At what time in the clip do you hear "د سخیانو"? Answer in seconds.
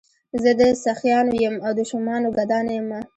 0.59-1.33